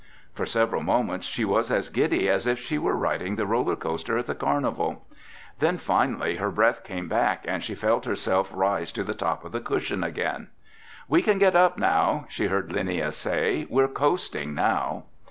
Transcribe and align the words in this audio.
For 0.33 0.47
several 0.47 0.81
moments 0.81 1.27
she 1.27 1.45
was 1.45 1.69
as 1.69 1.89
giddy 1.89 2.27
as 2.27 2.47
if 2.47 2.57
she 2.57 2.79
were 2.79 2.95
riding 2.95 3.35
the 3.35 3.45
roller 3.45 3.75
coaster 3.75 4.17
at 4.17 4.25
the 4.25 4.33
carnival. 4.33 5.05
Then 5.59 5.77
finally 5.77 6.37
her 6.37 6.49
breath 6.49 6.83
came 6.83 7.07
back 7.07 7.45
and 7.47 7.63
she 7.63 7.75
felt 7.75 8.05
herself 8.05 8.49
rise 8.51 8.91
to 8.93 9.03
the 9.03 9.13
top 9.13 9.45
of 9.45 9.51
the 9.51 9.61
cushion 9.61 10.03
again. 10.03 10.47
"We 11.07 11.21
can 11.21 11.37
get 11.37 11.55
up," 11.55 11.79
she 12.31 12.47
heard 12.47 12.69
Linnia 12.71 13.11
say. 13.13 13.67
"We're 13.69 13.87
coasting 13.87 14.55
now." 14.55 15.03